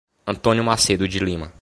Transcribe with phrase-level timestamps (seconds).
[0.25, 1.49] Antônio Macedo de Lima